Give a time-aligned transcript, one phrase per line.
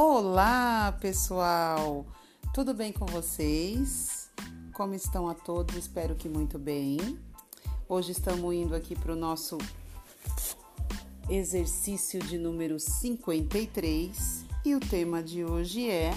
[0.00, 2.06] Olá, pessoal!
[2.54, 4.30] Tudo bem com vocês?
[4.72, 5.74] Como estão a todos?
[5.74, 7.18] Espero que muito bem.
[7.88, 9.58] Hoje estamos indo aqui para o nosso
[11.28, 16.12] exercício de número 53 e o tema de hoje é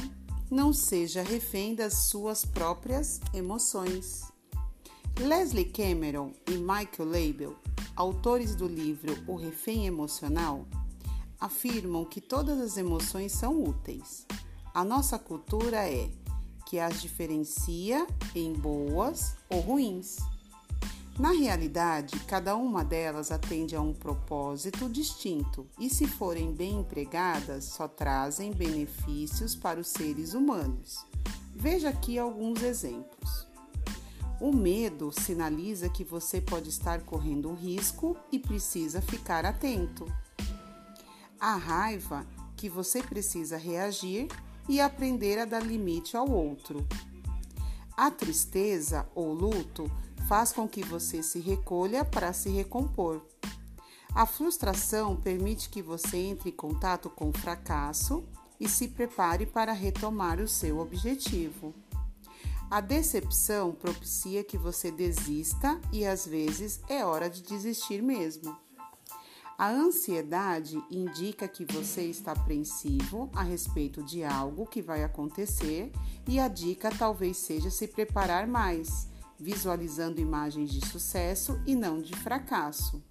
[0.52, 4.32] Não seja refém das suas próprias emoções.
[5.20, 7.56] Leslie Cameron e Michael Label,
[7.96, 10.68] autores do livro O Refém Emocional,
[11.42, 14.28] afirmam que todas as emoções são úteis.
[14.74, 16.10] A nossa cultura é
[16.68, 18.06] que as diferencia
[18.36, 20.18] em boas ou ruins.
[21.20, 27.66] Na realidade, cada uma delas atende a um propósito distinto e, se forem bem empregadas,
[27.66, 31.06] só trazem benefícios para os seres humanos.
[31.54, 33.48] Veja aqui alguns exemplos.
[34.40, 40.08] O medo sinaliza que você pode estar correndo risco e precisa ficar atento
[41.42, 44.28] a raiva que você precisa reagir
[44.70, 46.88] e aprender a dar limite ao outro.
[47.98, 49.92] A tristeza ou luto
[50.28, 53.26] faz com que você se recolha para se recompor.
[54.14, 58.24] A frustração permite que você entre em contato com o fracasso
[58.60, 61.74] e se prepare para retomar o seu objetivo.
[62.70, 68.56] A decepção propicia que você desista e às vezes é hora de desistir mesmo.
[69.62, 75.92] A ansiedade indica que você está apreensivo a respeito de algo que vai acontecer
[76.28, 79.08] e a dica talvez seja se preparar mais,
[79.40, 83.04] visualizando imagens de sucesso e não de fracasso.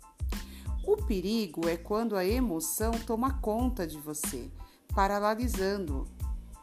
[0.85, 4.51] O perigo é quando a emoção toma conta de você,
[4.93, 6.05] paralisando,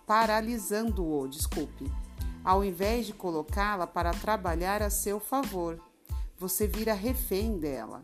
[0.05, 1.89] paralisando-o, desculpe.
[2.43, 5.81] Ao invés de colocá-la para trabalhar a seu favor,
[6.37, 8.01] você vira refém dela.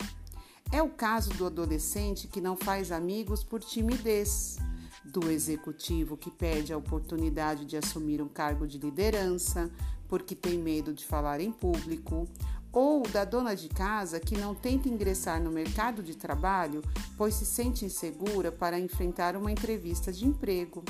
[0.71, 4.57] É o caso do adolescente que não faz amigos por timidez,
[5.05, 9.69] do executivo que perde a oportunidade de assumir um cargo de liderança
[10.07, 12.27] porque tem medo de falar em público,
[12.71, 16.81] ou da dona de casa que não tenta ingressar no mercado de trabalho
[17.17, 20.83] pois se sente insegura para enfrentar uma entrevista de emprego.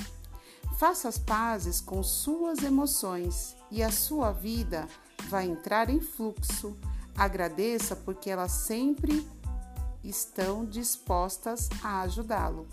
[0.77, 4.87] Faça as pazes com suas emoções e a sua vida
[5.29, 6.75] vai entrar em fluxo.
[7.15, 9.25] Agradeça porque ela sempre
[10.03, 12.67] estão dispostas a ajudá-lo.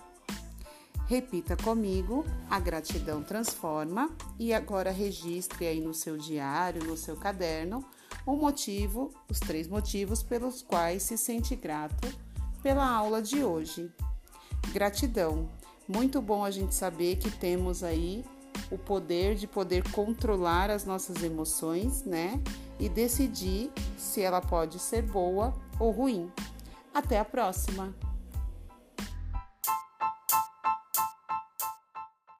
[1.06, 7.84] Repita comigo: a gratidão transforma e agora registre aí no seu diário, no seu caderno,
[8.24, 12.06] o motivo, os três motivos pelos quais se sente grato
[12.62, 13.90] pela aula de hoje.
[14.72, 15.48] Gratidão.
[15.88, 18.24] Muito bom a gente saber que temos aí
[18.70, 22.40] o poder de poder controlar as nossas emoções, né?
[22.78, 26.30] E decidir se ela pode ser boa ou ruim.
[26.92, 28.09] Até a próxima!